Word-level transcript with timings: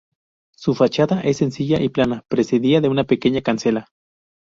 Su 0.55 0.73
fachada 0.73 1.21
es 1.21 1.37
sencilla 1.37 1.79
y 1.79 1.89
plana, 1.89 2.25
precedida 2.27 2.81
de 2.81 2.89
una 2.89 3.03
pequeña 3.03 3.41
cancela. 3.43 3.89